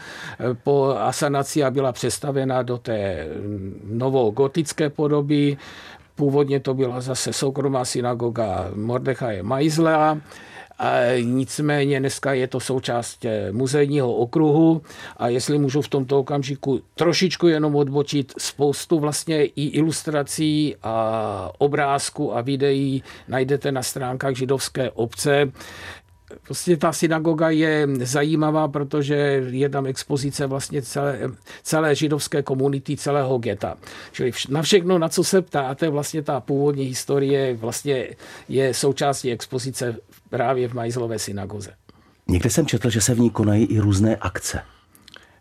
Po 0.63 0.95
asanaci 0.99 1.63
byla 1.69 1.91
přestavěna 1.91 2.61
do 2.61 2.77
té 2.77 3.27
novogotické 3.83 4.89
podoby. 4.89 5.57
Původně 6.15 6.59
to 6.59 6.73
byla 6.73 7.01
zase 7.01 7.33
soukromá 7.33 7.85
synagoga 7.85 8.69
Mordechaje 8.75 9.43
Majzlea. 9.43 10.17
A 10.79 11.21
nicméně 11.21 11.99
dneska 11.99 12.33
je 12.33 12.47
to 12.47 12.59
součást 12.59 13.25
eh, 13.25 13.51
muzejního 13.51 14.15
okruhu 14.15 14.81
a 15.17 15.27
jestli 15.27 15.57
můžu 15.59 15.81
v 15.81 15.87
tomto 15.87 16.19
okamžiku 16.19 16.81
trošičku 16.95 17.47
jenom 17.47 17.75
odbočit, 17.75 18.33
spoustu 18.37 18.99
vlastně 18.99 19.45
i 19.45 19.65
ilustrací 19.67 20.75
a 20.83 21.51
obrázků 21.57 22.37
a 22.37 22.41
videí 22.41 23.03
najdete 23.27 23.71
na 23.71 23.83
stránkách 23.83 24.35
židovské 24.35 24.91
obce, 24.91 25.51
Prostě 26.43 26.77
ta 26.77 26.93
synagoga 26.93 27.49
je 27.49 27.87
zajímavá, 28.01 28.67
protože 28.67 29.15
je 29.49 29.69
tam 29.69 29.85
expozice 29.85 30.47
vlastně 30.47 30.81
celé, 30.81 31.19
celé 31.63 31.95
židovské 31.95 32.43
komunity, 32.43 32.97
celého 32.97 33.37
geta. 33.37 33.77
Čili 34.11 34.31
na 34.49 34.61
všechno, 34.61 34.99
na 34.99 35.09
co 35.09 35.23
se 35.23 35.41
ptáte, 35.41 35.89
vlastně 35.89 36.21
ta 36.21 36.39
původní 36.39 36.85
historie 36.85 37.53
vlastně 37.53 38.07
je 38.49 38.73
součástí 38.73 39.31
expozice 39.31 39.95
právě 40.29 40.67
v 40.67 40.73
Majzlové 40.73 41.19
synagoze. 41.19 41.71
Někde 42.27 42.49
jsem 42.49 42.65
četl, 42.65 42.89
že 42.89 43.01
se 43.01 43.13
v 43.13 43.19
ní 43.19 43.29
konají 43.29 43.65
i 43.65 43.79
různé 43.79 44.15
akce. 44.15 44.61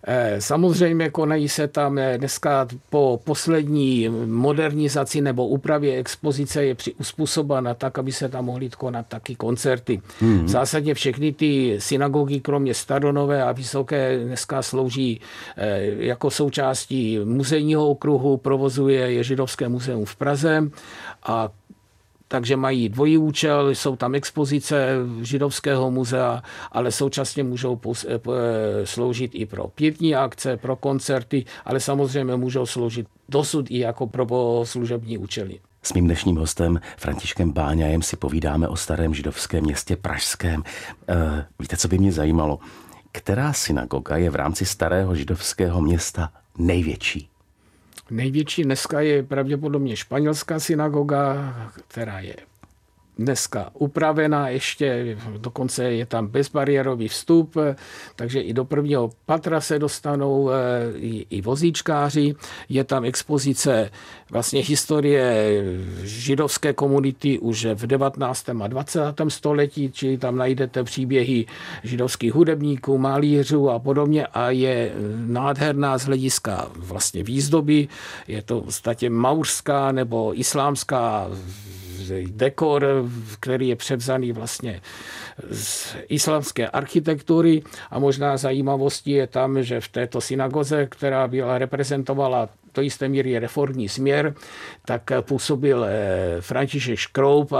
Eh, 0.06 0.36
samozřejmě 0.40 1.10
konají 1.10 1.48
se 1.48 1.68
tam 1.68 1.98
eh, 1.98 2.18
dneska 2.18 2.68
po 2.90 3.20
poslední 3.24 4.08
modernizaci 4.26 5.20
nebo 5.20 5.46
úpravě 5.46 5.96
expozice 5.96 6.64
je 6.64 6.76
uspůsobena 7.00 7.74
tak, 7.74 7.98
aby 7.98 8.12
se 8.12 8.28
tam 8.28 8.44
mohly 8.44 8.70
konat 8.70 9.06
taky 9.06 9.34
koncerty. 9.34 10.00
Hmm. 10.20 10.44
V 10.44 10.48
zásadě 10.48 10.94
všechny 10.94 11.32
ty 11.32 11.76
synagogy, 11.78 12.40
kromě 12.40 12.74
Staronové 12.74 13.42
a 13.42 13.52
Vysoké, 13.52 14.18
dneska 14.24 14.62
slouží 14.62 15.20
eh, 15.56 15.80
jako 15.84 16.30
součástí 16.30 17.18
muzejního 17.24 17.88
okruhu, 17.88 18.36
provozuje 18.36 19.12
je 19.12 19.24
Židovské 19.24 19.68
muzeum 19.68 20.04
v 20.04 20.16
Praze 20.16 20.70
a 21.22 21.48
takže 22.32 22.56
mají 22.56 22.88
dvojí 22.88 23.18
účel, 23.18 23.70
jsou 23.70 23.96
tam 23.96 24.14
expozice 24.14 24.96
židovského 25.22 25.90
muzea, 25.90 26.42
ale 26.72 26.92
současně 26.92 27.42
můžou 27.44 27.80
eh, 27.86 28.14
eh, 28.14 28.86
sloužit 28.86 29.30
i 29.34 29.46
pro 29.46 29.68
pětní 29.68 30.14
akce, 30.14 30.56
pro 30.56 30.76
koncerty, 30.76 31.44
ale 31.64 31.80
samozřejmě 31.80 32.36
můžou 32.36 32.66
sloužit 32.66 33.06
dosud 33.28 33.70
i 33.70 33.78
jako 33.78 34.06
pro 34.06 34.26
služební 34.64 35.18
účely. 35.18 35.60
S 35.82 35.92
mým 35.92 36.04
dnešním 36.04 36.36
hostem 36.36 36.80
Františkem 36.96 37.52
Báňajem 37.52 38.02
si 38.02 38.16
povídáme 38.16 38.68
o 38.68 38.76
starém 38.76 39.14
židovském 39.14 39.64
městě 39.64 39.96
Pražském. 39.96 40.62
E, 41.08 41.46
víte, 41.58 41.76
co 41.76 41.88
by 41.88 41.98
mě 41.98 42.12
zajímalo? 42.12 42.58
Která 43.12 43.52
synagoga 43.52 44.16
je 44.16 44.30
v 44.30 44.34
rámci 44.34 44.66
starého 44.66 45.14
židovského 45.14 45.80
města 45.80 46.32
největší? 46.58 47.31
Největší 48.12 48.62
dneska 48.64 49.00
je 49.00 49.22
pravděpodobně 49.22 49.96
španělská 49.96 50.60
synagoga, 50.60 51.54
která 51.88 52.20
je 52.20 52.36
dneska 53.18 53.70
upravená 53.74 54.48
ještě, 54.48 55.18
dokonce 55.38 55.84
je 55.84 56.06
tam 56.06 56.26
bezbariérový 56.26 57.08
vstup, 57.08 57.56
takže 58.16 58.40
i 58.40 58.52
do 58.52 58.64
prvního 58.64 59.10
patra 59.26 59.60
se 59.60 59.78
dostanou 59.78 60.50
eh, 60.50 60.54
i, 60.96 61.26
i 61.30 61.40
vozíčkáři. 61.40 62.34
Je 62.68 62.84
tam 62.84 63.04
expozice 63.04 63.90
vlastně 64.30 64.62
historie 64.62 65.62
židovské 66.02 66.72
komunity 66.72 67.38
už 67.38 67.66
v 67.74 67.86
19. 67.86 68.48
a 68.48 68.66
20. 68.66 69.00
století, 69.28 69.90
čili 69.92 70.18
tam 70.18 70.36
najdete 70.36 70.84
příběhy 70.84 71.46
židovských 71.84 72.32
hudebníků, 72.32 72.98
malířů 72.98 73.70
a 73.70 73.78
podobně 73.78 74.26
a 74.26 74.50
je 74.50 74.92
nádherná 75.26 75.98
z 75.98 76.04
hlediska 76.04 76.68
vlastně 76.76 77.22
výzdoby. 77.22 77.88
Je 78.28 78.42
to 78.42 78.60
v 78.60 78.64
podstatě 78.64 79.10
maurská 79.10 79.92
nebo 79.92 80.40
islámská 80.40 81.28
dekor, 82.26 82.86
který 83.40 83.68
je 83.68 83.76
převzaný 83.76 84.32
vlastně 84.32 84.80
z 85.50 85.96
islamské 86.08 86.68
architektury 86.68 87.62
a 87.90 87.98
možná 87.98 88.36
zajímavostí 88.36 89.10
je 89.10 89.26
tam, 89.26 89.62
že 89.62 89.80
v 89.80 89.88
této 89.88 90.20
synagoze, 90.20 90.86
která 90.86 91.28
byla 91.28 91.58
reprezentovala 91.58 92.48
to 92.72 92.80
jisté 92.80 93.08
míry 93.08 93.38
reformní 93.38 93.88
směr, 93.88 94.34
tak 94.84 95.02
působil 95.20 95.84
eh, 95.84 96.36
František 96.40 96.98
Škroup, 96.98 97.52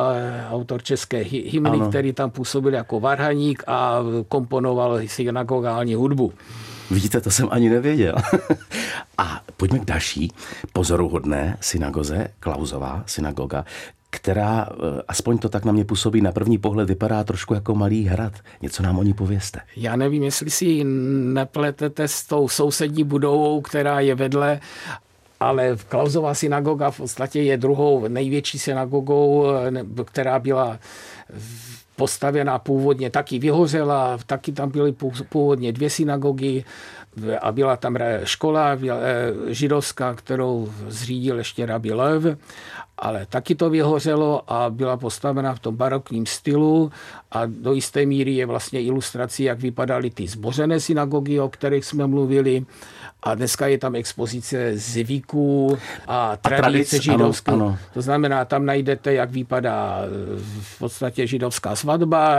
autor 0.51 0.83
české 0.83 1.19
hymny, 1.19 1.71
ano. 1.71 1.89
který 1.89 2.13
tam 2.13 2.31
působil 2.31 2.75
jako 2.75 3.01
varhaník 3.01 3.63
a 3.67 3.99
komponoval 4.29 5.01
synagogální 5.07 5.95
hudbu. 5.95 6.33
Vidíte, 6.91 7.21
to 7.21 7.31
jsem 7.31 7.49
ani 7.51 7.69
nevěděl. 7.69 8.15
a 9.19 9.41
pojďme 9.57 9.79
k 9.79 9.85
další 9.85 10.33
pozoruhodné 10.73 11.57
synagoze, 11.61 12.29
Klauzová 12.41 13.03
synagoga, 13.07 13.65
která, 14.15 14.69
eh, 14.71 15.03
aspoň 15.09 15.39
to 15.39 15.49
tak 15.49 15.65
na 15.65 15.73
mě 15.73 15.85
působí, 15.85 16.21
na 16.21 16.33
první 16.33 16.59
pohled 16.59 16.89
vypadá 16.89 17.25
trošku 17.25 17.55
jako 17.55 17.75
malý 17.75 18.05
hrad. 18.05 18.33
Něco 18.63 18.83
nám 18.83 18.99
o 18.99 19.03
ní 19.03 19.15
pověste. 19.15 19.61
Já 19.77 19.97
nevím, 19.97 20.23
jestli 20.23 20.51
si 20.51 20.65
ji 20.65 20.85
nepletete 21.35 22.09
s 22.09 22.25
tou 22.25 22.49
sousední 22.49 23.05
budovou, 23.05 23.61
která 23.61 24.01
je 24.01 24.15
vedle 24.15 24.61
ale 25.41 25.77
Klauzová 25.89 26.35
synagoga 26.35 26.91
v 26.91 26.97
podstatě 26.97 27.43
je 27.43 27.57
druhou 27.57 28.09
největší 28.09 28.59
synagogou, 28.59 29.47
eh, 29.47 30.05
která 30.05 30.39
byla 30.39 30.79
postavená 31.97 32.59
původně, 32.59 33.11
taky 33.11 33.39
vyhořela, 33.39 34.19
taky 34.27 34.53
tam 34.53 34.71
byly 34.71 34.95
původně 35.29 35.73
dvě 35.73 35.91
synagogy 35.91 36.65
a 37.41 37.53
byla 37.53 37.77
tam 37.77 37.97
škola 38.25 38.79
židovská, 39.49 40.15
kterou 40.15 40.73
zřídil 40.89 41.39
ještě 41.39 41.67
Rabbi 41.67 41.93
Lev 41.93 42.39
ale 42.99 43.27
taky 43.27 43.55
to 43.55 43.71
vyhořelo 43.71 44.53
a 44.53 44.71
byla 44.71 44.97
postavena 44.97 45.55
v 45.55 45.59
tom 45.59 45.77
barokním 45.77 46.27
stylu 46.27 46.93
a 47.33 47.47
do 47.47 47.73
jisté 47.73 48.07
míry 48.07 48.35
je 48.35 48.47
vlastně 48.47 48.83
ilustrací, 48.83 49.43
jak 49.43 49.61
vypadaly 49.61 50.11
ty 50.11 50.29
zbořené 50.29 50.81
synagogy, 50.81 51.41
o 51.41 51.49
kterých 51.49 51.85
jsme 51.85 52.07
mluvili. 52.07 52.67
A 53.23 53.35
dneska 53.35 53.67
je 53.67 53.79
tam 53.79 53.95
expozice 53.95 54.73
zvyků 54.75 55.79
a 56.09 56.37
tradice 56.37 57.03
židovské. 57.03 57.53
To 57.95 58.03
znamená, 58.03 58.45
tam 58.45 58.67
najdete, 58.67 59.15
jak 59.15 59.31
vypadá 59.31 59.99
v 60.61 60.79
podstatě 60.79 61.27
židovská 61.27 61.77
svatba, 61.77 62.37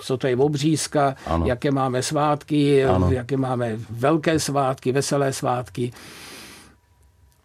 co 0.00 0.16
to 0.16 0.26
je 0.26 0.36
obřízka, 0.36 1.14
ano. 1.26 1.46
jaké 1.46 1.70
máme 1.70 2.02
svátky, 2.02 2.84
ano. 2.84 3.12
jaké 3.12 3.36
máme 3.36 3.76
velké 3.90 4.38
svátky, 4.38 4.92
veselé 4.92 5.32
svátky. 5.32 5.92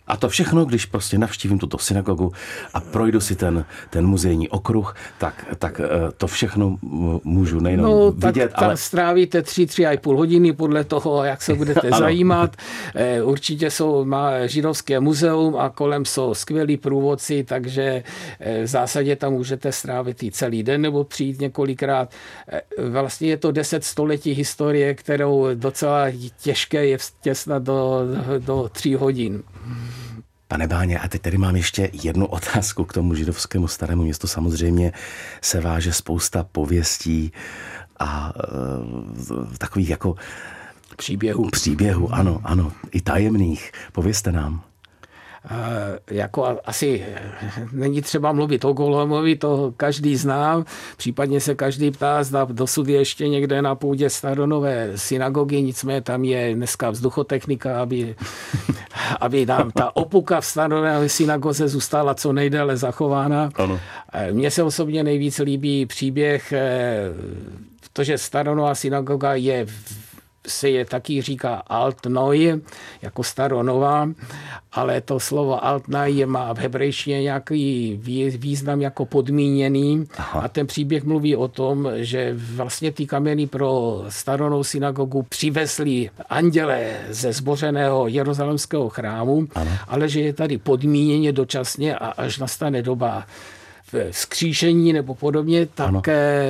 A 0.07 0.17
to 0.17 0.29
všechno, 0.29 0.65
když 0.65 0.85
prostě 0.85 1.17
navštívím 1.17 1.59
tuto 1.59 1.77
synagogu 1.77 2.31
a 2.73 2.79
projdu 2.79 3.21
si 3.21 3.35
ten, 3.35 3.65
ten 3.89 4.07
muzejní 4.07 4.49
okruh, 4.49 4.95
tak, 5.17 5.55
tak 5.59 5.79
eh, 5.79 5.87
to 6.17 6.27
všechno 6.27 6.77
můžu 7.23 7.59
nejenom 7.59 7.85
no, 7.85 8.11
vidět, 8.11 8.51
tak 8.51 8.63
ale... 8.63 8.77
strávíte 8.77 9.41
tři, 9.41 9.65
tři 9.65 9.85
a 9.85 9.97
půl 9.97 10.17
hodiny 10.17 10.53
podle 10.53 10.83
toho, 10.83 11.23
jak 11.23 11.41
se 11.41 11.53
budete 11.55 11.89
zajímat. 11.89 12.55
Eh, 12.95 13.21
určitě 13.21 13.71
jsou, 13.71 14.05
má 14.05 14.47
židovské 14.47 14.99
muzeum 14.99 15.55
a 15.55 15.69
kolem 15.69 16.05
jsou 16.05 16.33
skvělí 16.33 16.77
průvodci, 16.77 17.43
takže 17.43 18.03
eh, 18.39 18.63
v 18.63 18.67
zásadě 18.67 19.15
tam 19.15 19.33
můžete 19.33 19.71
strávit 19.71 20.23
i 20.23 20.31
celý 20.31 20.63
den 20.63 20.81
nebo 20.81 21.03
přijít 21.03 21.41
několikrát. 21.41 22.11
Vlastně 22.89 23.27
je 23.27 23.37
to 23.37 23.51
deset 23.51 23.83
století 23.83 24.31
historie, 24.31 24.93
kterou 24.93 25.47
docela 25.53 26.05
těžké 26.41 26.85
je 26.85 26.97
vtěsnat 26.97 27.63
do, 27.63 27.99
do 28.39 28.69
tří 28.73 28.95
hodin. 28.95 29.43
Pane 30.47 30.67
Báně, 30.67 30.99
a 30.99 31.07
teď 31.07 31.21
tady 31.21 31.37
mám 31.37 31.55
ještě 31.55 31.89
jednu 31.93 32.25
otázku 32.25 32.85
k 32.85 32.93
tomu 32.93 33.15
židovskému 33.15 33.67
starému 33.67 34.03
městu. 34.03 34.27
Samozřejmě 34.27 34.91
se 35.41 35.61
váže 35.61 35.93
spousta 35.93 36.43
pověstí 36.43 37.31
a 37.99 38.33
e, 39.53 39.57
takových 39.57 39.89
jako 39.89 40.15
příběhů. 40.97 41.49
Příběhů, 41.49 42.13
ano, 42.13 42.41
ano, 42.43 42.71
i 42.91 43.01
tajemných. 43.01 43.71
Povězte 43.91 44.31
nám. 44.31 44.72
Eh, 45.51 45.99
jako 46.11 46.57
asi 46.65 47.05
není 47.71 48.01
třeba 48.01 48.31
mluvit 48.31 48.65
o 48.65 48.73
Golemovi, 48.73 49.35
to 49.35 49.73
každý 49.77 50.15
zná, 50.15 50.65
případně 50.97 51.39
se 51.39 51.55
každý 51.55 51.91
ptá, 51.91 52.23
zda 52.23 52.47
dosud 52.51 52.87
je 52.87 52.97
ještě 52.97 53.27
někde 53.27 53.61
na 53.61 53.75
půdě 53.75 54.09
staronové 54.09 54.91
synagogy, 54.95 55.61
nicméně 55.61 56.01
tam 56.01 56.23
je 56.23 56.55
dneska 56.55 56.89
vzduchotechnika, 56.89 57.81
aby, 57.81 58.15
aby 59.19 59.45
nám 59.45 59.71
ta 59.71 59.95
opuka 59.95 60.41
v 60.41 60.45
staronové 60.45 61.09
synagoze 61.09 61.67
zůstala 61.67 62.13
co 62.15 62.33
nejdéle 62.33 62.77
zachována. 62.77 63.49
Ano. 63.55 63.79
Eh, 64.13 64.31
mně 64.31 64.51
se 64.51 64.63
osobně 64.63 65.03
nejvíc 65.03 65.39
líbí 65.39 65.85
příběh, 65.85 66.53
eh, 66.53 67.03
to, 67.93 68.03
že 68.03 68.17
staronová 68.17 68.75
synagoga 68.75 69.33
je 69.33 69.65
se 70.47 70.69
je 70.69 70.85
taky 70.85 71.21
říká 71.21 71.55
altnoj, 71.67 72.61
jako 73.01 73.23
staronová, 73.23 74.09
ale 74.71 75.01
to 75.01 75.19
slovo 75.19 75.65
altnoj 75.65 76.25
má 76.25 76.53
v 76.53 76.57
hebrejštině 76.57 77.21
nějaký 77.21 77.99
význam 78.37 78.81
jako 78.81 79.05
podmíněný 79.05 80.05
Aha. 80.17 80.41
a 80.41 80.47
ten 80.47 80.67
příběh 80.67 81.03
mluví 81.03 81.35
o 81.35 81.47
tom, 81.47 81.89
že 81.95 82.33
vlastně 82.37 82.91
ty 82.91 83.05
kameny 83.05 83.47
pro 83.47 84.03
staronou 84.09 84.63
synagogu 84.63 85.23
přivesli 85.23 86.09
anděle 86.29 86.91
ze 87.09 87.33
zbořeného 87.33 88.07
jeruzalemského 88.07 88.89
chrámu, 88.89 89.47
ano. 89.55 89.71
ale 89.87 90.09
že 90.09 90.21
je 90.21 90.33
tady 90.33 90.57
podmíněně 90.57 91.31
dočasně 91.31 91.95
a 91.95 92.07
až 92.07 92.37
nastane 92.37 92.81
doba 92.81 93.25
vzkříšení 94.11 94.93
nebo 94.93 95.15
podobně, 95.15 95.65
tak 95.65 95.87
ano. 95.87 96.01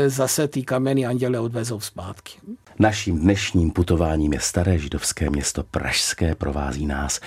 zase 0.07 0.47
ty 0.47 0.63
kameny 0.63 1.05
anděle 1.05 1.39
odvezou 1.39 1.79
zpátky. 1.79 2.37
Naším 2.79 3.19
dnešním 3.19 3.71
putováním 3.71 4.33
je 4.33 4.39
staré 4.39 4.77
židovské 4.77 5.29
město 5.29 5.63
Pražské, 5.63 6.35
provází 6.35 6.85
nás 6.85 7.19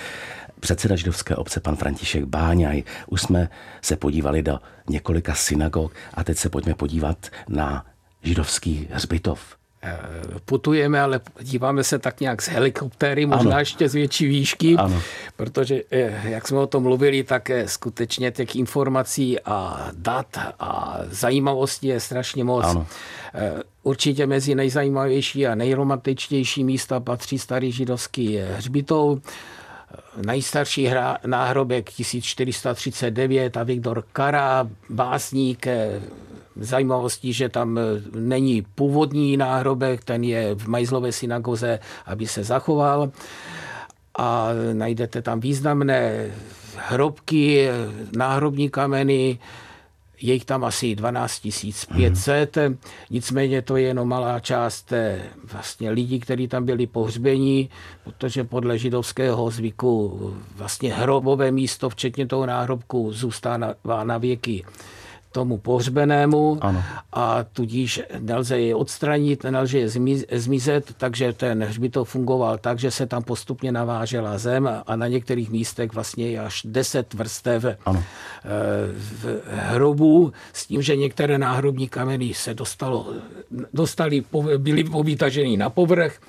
předseda 0.59 0.95
židovské 0.95 1.35
obce 1.35 1.59
pan 1.59 1.75
František 1.75 2.25
Báňaj. 2.25 2.83
Už 3.07 3.21
jsme 3.21 3.49
se 3.81 3.95
podívali 3.95 4.43
do 4.43 4.59
několika 4.89 5.35
synagog 5.35 5.93
a 6.13 6.23
teď 6.23 6.37
se 6.37 6.49
pojďme 6.49 6.73
podívat 6.73 7.27
na 7.49 7.85
židovský 8.23 8.87
hřbitov. 8.91 9.57
Eh, 9.87 10.39
putujeme, 10.45 11.01
ale 11.01 11.21
díváme 11.41 11.83
se 11.83 11.99
tak 11.99 12.19
nějak 12.19 12.41
z 12.41 12.47
helikoptéry, 12.47 13.25
možná 13.25 13.51
ano. 13.51 13.59
ještě 13.59 13.89
z 13.89 13.93
větší 13.93 14.27
výšky, 14.27 14.75
ano. 14.75 15.01
protože, 15.35 15.81
eh, 15.91 16.21
jak 16.23 16.47
jsme 16.47 16.59
o 16.59 16.67
tom 16.67 16.83
mluvili, 16.83 17.23
tak 17.23 17.51
skutečně 17.65 18.31
těch 18.31 18.55
informací 18.55 19.39
a 19.39 19.87
dat 19.93 20.37
a 20.59 20.99
zajímavostí 21.09 21.87
je 21.87 21.99
strašně 21.99 22.43
moc. 22.43 22.65
Ano. 22.65 22.87
Eh, 23.33 23.53
určitě 23.83 24.27
mezi 24.27 24.55
nejzajímavější 24.55 25.47
a 25.47 25.55
nejromantičtější 25.55 26.63
místa 26.63 26.99
patří 26.99 27.39
starý 27.39 27.71
židovský 27.71 28.37
hřbitov, 28.37 29.19
Nejstarší 30.25 30.85
hra, 30.85 31.17
náhrobek 31.25 31.89
1439 31.91 33.57
a 33.57 33.63
Viktor 33.63 34.03
Kara, 34.13 34.69
básník, 34.89 35.67
zajímavostí, 36.55 37.33
že 37.33 37.49
tam 37.49 37.79
není 38.15 38.61
původní 38.61 39.37
náhrobek, 39.37 40.03
ten 40.03 40.23
je 40.23 40.55
v 40.55 40.67
Majzlové 40.67 41.11
synagoze, 41.11 41.79
aby 42.05 42.27
se 42.27 42.43
zachoval. 42.43 43.11
A 44.17 44.49
najdete 44.73 45.21
tam 45.21 45.39
významné 45.39 46.31
hrobky, 46.75 47.69
náhrobní 48.17 48.69
kameny, 48.69 49.39
je 50.21 50.33
jich 50.33 50.45
tam 50.45 50.63
asi 50.63 50.95
12 50.95 51.47
500, 51.95 52.57
mm. 52.57 52.77
nicméně 53.09 53.61
to 53.61 53.77
je 53.77 53.83
jenom 53.83 54.07
malá 54.07 54.39
část 54.39 54.93
vlastně 55.51 55.89
lidí, 55.91 56.19
kteří 56.19 56.47
tam 56.47 56.65
byli 56.65 56.87
pohřbení, 56.87 57.69
protože 58.03 58.43
podle 58.43 58.77
židovského 58.77 59.51
zvyku 59.51 60.19
vlastně 60.55 60.93
hrobové 60.93 61.51
místo, 61.51 61.89
včetně 61.89 62.27
toho 62.27 62.45
náhrobku, 62.45 63.13
zůstává 63.13 64.03
na 64.03 64.17
věky 64.17 64.65
tomu 65.31 65.57
pohřbenému 65.57 66.57
ano. 66.61 66.83
a 67.13 67.43
tudíž 67.43 68.01
nelze 68.19 68.59
je 68.59 68.75
odstranit, 68.75 69.43
nelze 69.43 69.77
je 69.77 69.89
zmizet, 70.31 70.93
takže 70.97 71.33
ten 71.33 71.63
hřbitov 71.63 72.09
fungoval 72.09 72.57
tak, 72.57 72.79
že 72.79 72.91
se 72.91 73.05
tam 73.05 73.23
postupně 73.23 73.71
navážela 73.71 74.37
zem 74.37 74.69
a 74.87 74.95
na 74.95 75.07
některých 75.07 75.49
místech 75.49 75.93
vlastně 75.93 76.27
je 76.27 76.39
až 76.39 76.61
deset 76.65 77.13
vrstev 77.13 77.65
ano. 77.85 78.03
Eh, 78.03 78.47
v 78.93 79.41
hrobu 79.51 80.33
s 80.53 80.67
tím, 80.67 80.81
že 80.81 80.95
některé 80.95 81.37
náhrobní 81.37 81.87
kameny 81.87 82.33
se 82.33 82.53
dostalo, 82.53 83.13
dostali, 83.73 84.23
byly 84.57 84.83
povytaženy 84.83 85.57
na 85.57 85.69
povrch, 85.69 86.19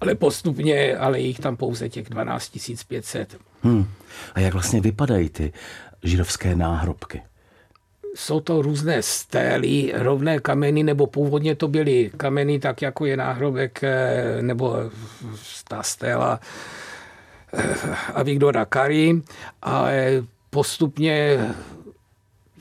ale 0.00 0.14
postupně, 0.14 0.96
ale 0.96 1.20
jich 1.20 1.38
tam 1.38 1.56
pouze 1.56 1.88
těch 1.88 2.08
12 2.08 2.84
500. 2.88 3.36
Hmm. 3.62 3.86
A 4.34 4.40
jak 4.40 4.52
vlastně 4.52 4.80
vypadají 4.80 5.28
ty 5.28 5.52
židovské 6.02 6.56
náhrobky? 6.56 7.22
Jsou 8.14 8.40
to 8.40 8.62
různé 8.62 9.02
stély, 9.02 9.92
rovné 9.94 10.38
kameny, 10.38 10.82
nebo 10.82 11.06
původně 11.06 11.54
to 11.54 11.68
byly 11.68 12.10
kameny, 12.16 12.58
tak 12.58 12.82
jako 12.82 13.06
je 13.06 13.16
náhrobek, 13.16 13.84
eh, 13.84 14.38
nebo 14.42 14.76
ta 15.68 15.82
stéla 15.82 16.40
eh, 17.54 17.74
Avigdora 18.14 18.64
Kari, 18.64 19.22
ale 19.62 20.22
postupně 20.50 21.38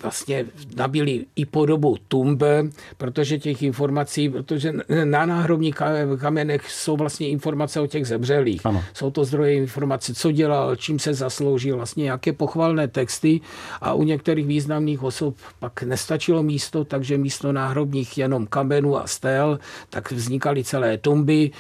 vlastně 0.01 0.45
nabili 0.75 1.25
i 1.35 1.45
podobu 1.45 1.97
tumbe, 2.07 2.63
protože 2.97 3.39
těch 3.39 3.63
informací, 3.63 4.29
protože 4.29 4.73
na 5.03 5.25
náhrobních 5.25 5.75
kamenech 6.19 6.71
jsou 6.71 6.97
vlastně 6.97 7.29
informace 7.29 7.79
o 7.79 7.87
těch 7.87 8.07
zemřelých. 8.07 8.65
Ano. 8.65 8.83
Jsou 8.93 9.11
to 9.11 9.25
zdroje 9.25 9.53
informací, 9.53 10.13
co 10.13 10.31
dělal, 10.31 10.75
čím 10.75 10.99
se 10.99 11.13
zasloužil, 11.13 11.75
vlastně 11.75 12.09
jaké 12.09 12.33
pochvalné 12.33 12.87
texty 12.87 13.41
a 13.81 13.93
u 13.93 14.03
některých 14.03 14.47
významných 14.47 15.03
osob 15.03 15.35
pak 15.59 15.83
nestačilo 15.83 16.43
místo, 16.43 16.85
takže 16.85 17.17
místo 17.17 17.51
náhrobních 17.51 18.17
jenom 18.17 18.47
kamenů 18.47 18.97
a 18.97 19.07
stel, 19.07 19.59
tak 19.89 20.11
vznikaly 20.11 20.63
celé 20.63 20.97
tumby. 20.97 21.51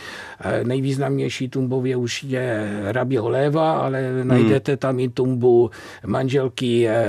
Eh, 0.41 0.63
nejvýznamnější 0.63 1.49
tumbou 1.49 1.85
je 1.85 1.95
už 1.95 2.23
je 2.23 2.79
Rabiho 2.91 3.29
Léva, 3.29 3.79
ale 3.79 3.99
hmm. 4.01 4.27
najdete 4.27 4.77
tam 4.77 4.99
i 4.99 5.09
tumbu 5.09 5.71
manželky 6.05 6.87
eh, 6.87 7.05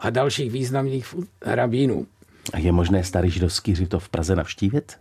A 0.00 0.10
dalších 0.10 0.50
významných 0.50 1.14
rabínů. 1.42 2.06
A 2.52 2.58
je 2.58 2.72
možné 2.72 3.04
starý 3.04 3.30
židovský 3.30 3.72
hřbitov 3.72 4.04
v 4.04 4.08
Praze 4.08 4.36
navštívit? 4.36 4.92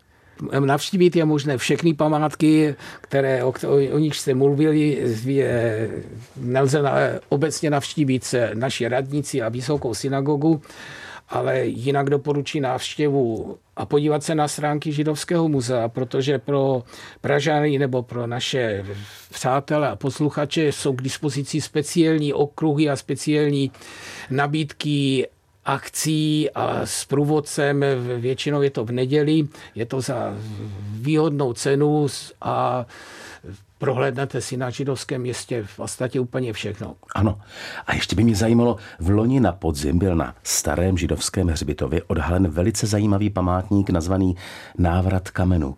Navštívit 0.60 1.16
je 1.16 1.26
možné 1.26 1.58
všechny 1.58 1.94
památky, 1.94 2.76
které, 3.02 3.44
o, 3.44 3.54
o 3.92 3.98
nich 3.98 4.16
jste 4.16 4.34
mluvili. 4.34 5.04
Nelze 6.38 6.82
na, 6.82 6.92
obecně 7.30 7.70
navštívit 7.70 8.36
naši 8.54 8.88
radnici 8.88 9.42
a 9.42 9.50
vysokou 9.50 9.94
synagogu, 9.94 10.62
ale 11.32 11.66
jinak 11.66 12.10
doporučí 12.10 12.60
návštěvu 12.60 13.58
a 13.76 13.86
podívat 13.86 14.24
se 14.24 14.36
na 14.36 14.48
stránky 14.48 14.92
Židovského 14.92 15.48
muzea, 15.50 15.90
protože 15.90 16.40
pro 16.40 16.84
Pražany 17.22 17.80
nebo 17.80 18.04
pro 18.04 18.28
naše 18.28 18.86
přátelé 19.32 19.90
a 19.90 19.96
posluchače 19.96 20.72
jsou 20.72 20.94
k 20.94 21.02
dispozici 21.02 21.62
speciální 21.62 22.34
okruhy 22.34 22.90
a 22.90 22.96
speciální 22.96 23.72
nabídky 24.30 25.28
akcí 25.66 26.50
a 26.50 26.86
s 26.86 27.06
průvodcem, 27.06 27.86
většinou 28.18 28.62
je 28.62 28.70
to 28.70 28.86
v 28.86 28.92
neděli, 28.92 29.48
je 29.76 29.86
to 29.86 30.02
za 30.02 30.34
výhodnou 30.92 31.54
cenu 31.54 32.08
a 32.42 32.86
prohlédnete 33.78 34.42
si 34.42 34.58
na 34.58 34.70
židovském 34.70 35.22
městě 35.22 35.64
v 35.64 35.76
podstatě 35.76 36.20
úplně 36.20 36.54
všechno. 36.54 36.96
Ano. 37.16 37.40
A 37.88 37.94
ještě 37.96 38.16
by 38.16 38.24
mě 38.24 38.36
zajímalo, 38.36 38.78
v 39.00 39.10
loni 39.10 39.40
na 39.40 39.52
podzim 39.52 40.00
byl 40.00 40.16
na 40.16 40.36
starém 40.44 40.98
židovském 40.98 41.48
hřbitově 41.48 42.04
odhalen 42.08 42.48
velice 42.48 42.88
zajímavý 42.88 43.30
památník 43.30 43.90
nazvaný 43.90 44.36
Návrat 44.78 45.30
kamenu. 45.30 45.76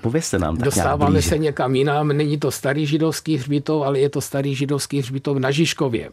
Povězte 0.00 0.38
nám 0.38 0.56
tak 0.56 0.64
Dostáváme 0.64 1.22
se 1.22 1.38
někam 1.38 1.74
jinam. 1.74 2.08
Není 2.08 2.38
to 2.38 2.50
starý 2.50 2.86
židovský 2.86 3.36
hřbitov, 3.36 3.82
ale 3.82 3.98
je 3.98 4.08
to 4.08 4.20
starý 4.20 4.54
židovský 4.54 4.98
hřbitov 4.98 5.38
na 5.38 5.50
Žižkově. 5.50 6.10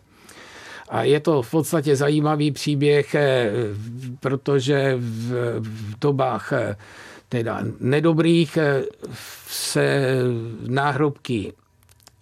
A 0.89 1.03
je 1.03 1.19
to 1.19 1.41
v 1.41 1.51
podstatě 1.51 1.95
zajímavý 1.95 2.51
příběh, 2.51 3.15
eh, 3.15 3.51
protože 4.19 4.95
v, 4.99 5.99
dobách 6.01 6.53
eh, 6.53 6.75
teda 7.29 7.61
nedobrých 7.79 8.57
eh, 8.57 8.83
se 9.47 10.07
náhrobky 10.67 11.53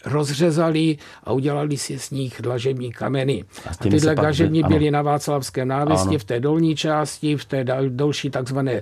rozřezali 0.05 0.97
a 1.23 1.31
udělali 1.31 1.77
si 1.77 1.99
z 1.99 2.11
nich 2.11 2.41
dlažební 2.41 2.91
kameny. 2.91 3.43
A, 3.65 3.69
a 3.69 3.73
tyhle 3.73 4.15
dlažební 4.15 4.63
byly 4.63 4.91
na 4.91 5.01
Václavském 5.01 5.67
návěstí 5.67 6.09
ano. 6.09 6.19
v 6.19 6.23
té 6.23 6.39
dolní 6.39 6.75
části, 6.75 7.37
v 7.37 7.45
té 7.45 7.63
další 7.89 8.29
takzvané 8.29 8.81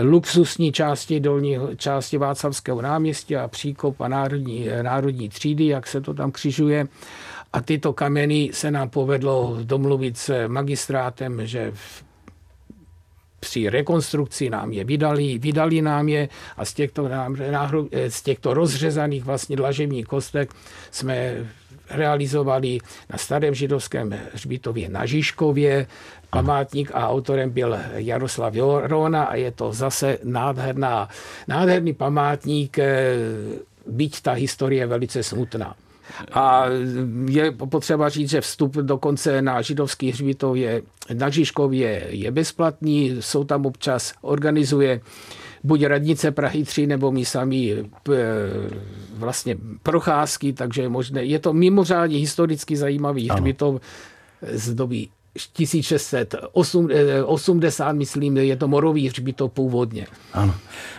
luxusní 0.00 0.72
části, 0.72 1.20
dolní 1.20 1.58
části 1.76 2.18
Václavského 2.18 2.82
náměstí 2.82 3.36
a 3.36 3.48
příkop 3.48 4.00
a 4.00 4.08
národní, 4.08 4.68
národní 4.82 5.28
třídy, 5.28 5.66
jak 5.66 5.86
se 5.86 6.00
to 6.00 6.14
tam 6.14 6.32
křižuje. 6.32 6.86
A 7.52 7.60
tyto 7.60 7.92
kameny 7.92 8.50
se 8.52 8.70
nám 8.70 8.88
povedlo 8.88 9.58
domluvit 9.62 10.18
s 10.18 10.46
magistrátem, 10.46 11.46
že 11.46 11.72
při 13.40 13.68
rekonstrukci 13.68 14.50
nám 14.50 14.72
je 14.72 14.84
vydali, 14.84 15.38
vydali 15.38 15.82
nám 15.82 16.08
je 16.08 16.28
a 16.56 16.64
z 16.64 16.74
těchto, 16.74 17.08
z 18.08 18.22
těchto 18.22 18.54
rozřezaných 18.54 19.24
vlastně 19.24 19.56
dlažebních 19.56 20.06
kostek 20.06 20.50
jsme 20.90 21.46
realizovali 21.90 22.78
na 23.10 23.18
starém 23.18 23.54
židovském 23.54 24.14
hřbitově 24.34 24.88
na 24.88 25.06
Žižkově. 25.06 25.86
Památník 26.30 26.90
a 26.94 27.08
autorem 27.08 27.50
byl 27.50 27.76
Jaroslav 27.94 28.54
Jorona 28.54 29.24
a 29.24 29.34
je 29.34 29.50
to 29.50 29.72
zase 29.72 30.18
nádherná, 30.24 31.08
nádherný 31.48 31.92
památník, 31.94 32.78
byť 33.86 34.20
ta 34.22 34.32
historie 34.32 34.86
velice 34.86 35.22
smutná. 35.22 35.74
A 36.32 36.64
je 37.28 37.52
potřeba 37.52 38.08
říct, 38.08 38.30
že 38.30 38.40
vstup 38.40 38.76
dokonce 38.76 39.42
na 39.42 39.62
židovský 39.62 40.10
hřbitov 40.10 40.56
je 40.56 40.82
na 41.14 41.28
Žižkově 41.28 42.06
je 42.08 42.30
bezplatný, 42.30 43.16
jsou 43.20 43.44
tam 43.44 43.66
občas, 43.66 44.12
organizuje 44.20 45.00
buď 45.64 45.84
radnice 45.84 46.30
Prahy 46.30 46.64
3, 46.64 46.86
nebo 46.86 47.12
my 47.12 47.24
sami 47.24 47.84
vlastně 49.14 49.56
procházky, 49.82 50.52
takže 50.52 50.82
je 50.82 50.88
možné. 50.88 51.24
Je 51.24 51.38
to 51.38 51.52
mimořádně 51.52 52.18
historicky 52.18 52.76
zajímavý 52.76 53.28
hřbitov 53.28 53.80
z 54.42 54.74
doby 54.74 55.08
1680, 55.52 57.92
myslím, 57.92 58.36
je 58.36 58.56
to 58.56 58.68
morový 58.68 59.08
hřbitov 59.08 59.52
původně. 59.52 60.06
Ano. 60.32 60.54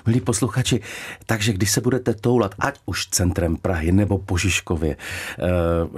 Milí 0.06 0.22
posluchači, 0.22 0.82
takže 1.26 1.54
když 1.54 1.72
se 1.72 1.82
budete 1.82 2.14
toulat, 2.14 2.56
ať 2.60 2.80
už 2.86 3.08
centrem 3.08 3.58
Prahy 3.58 3.92
nebo 3.92 4.18
po 4.18 4.38
Žižkově, 4.38 4.98
eh, 4.98 5.48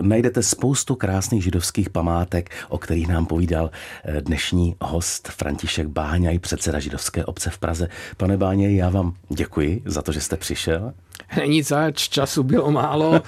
najdete 0.01 0.43
spoustu 0.43 0.95
krásných 0.95 1.43
židovských 1.43 1.89
památek, 1.89 2.49
o 2.69 2.77
kterých 2.77 3.07
nám 3.07 3.25
povídal 3.25 3.71
eh, 4.03 4.21
dnešní 4.21 4.75
host 4.81 5.27
František 5.27 5.87
Báňaj, 5.87 6.39
předseda 6.39 6.79
židovské 6.79 7.25
obce 7.25 7.49
v 7.49 7.57
Praze. 7.57 7.87
Pane 8.17 8.37
Báňaj, 8.37 8.75
já 8.75 8.89
vám 8.89 9.13
děkuji 9.29 9.81
za 9.85 10.01
to, 10.01 10.11
že 10.11 10.21
jste 10.21 10.37
přišel. 10.37 10.93
Není 11.37 11.63
zač, 11.63 12.09
času 12.09 12.43
bylo 12.43 12.71
málo, 12.71 13.21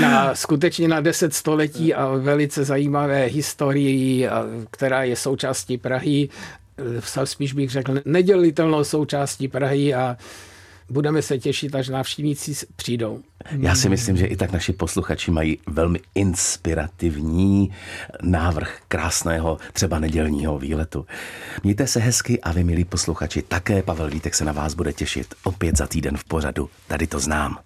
na, 0.00 0.34
skutečně 0.34 0.88
na 0.88 1.00
deset 1.00 1.34
století 1.34 1.94
a 1.94 2.06
velice 2.06 2.64
zajímavé 2.64 3.24
historii, 3.24 4.28
která 4.70 5.02
je 5.04 5.16
součástí 5.16 5.78
Prahy, 5.78 6.28
spíš 7.24 7.52
bych 7.52 7.70
řekl 7.70 8.00
nedělitelnou 8.04 8.84
součástí 8.84 9.48
Prahy 9.48 9.94
a 9.94 10.16
budeme 10.90 11.22
se 11.22 11.38
těšit, 11.38 11.74
až 11.74 11.88
návštěvníci 11.88 12.66
přijdou. 12.76 13.20
Já 13.58 13.74
si 13.74 13.88
myslím, 13.88 14.16
že 14.16 14.26
i 14.26 14.36
tak 14.36 14.52
naši 14.52 14.72
posluchači 14.72 15.30
mají 15.30 15.58
velmi 15.66 16.00
inspirativní 16.14 17.72
návrh 18.22 18.80
krásného, 18.88 19.58
třeba 19.72 19.98
nedělního 19.98 20.58
výletu. 20.58 21.06
Mějte 21.64 21.86
se 21.86 22.00
hezky 22.00 22.40
a 22.40 22.52
vy, 22.52 22.64
milí 22.64 22.84
posluchači, 22.84 23.42
také 23.42 23.82
Pavel 23.82 24.10
Vítek 24.10 24.34
se 24.34 24.44
na 24.44 24.52
vás 24.52 24.74
bude 24.74 24.92
těšit 24.92 25.34
opět 25.44 25.76
za 25.76 25.86
týden 25.86 26.16
v 26.16 26.24
pořadu. 26.24 26.70
Tady 26.86 27.06
to 27.06 27.20
znám. 27.20 27.58